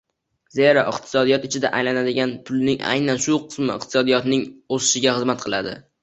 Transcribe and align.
Zero 0.59 0.83
iqtisodiyot 0.91 1.43
ichida 1.49 1.69
aylanadigan 1.79 2.33
pulning 2.47 2.81
aynan 2.93 3.21
shu 3.25 3.37
qismi 3.51 3.75
iqtisodiyotning 3.81 4.47
o‘sishiga 4.79 5.13
xizmat 5.19 5.45
qiladi. 5.45 5.75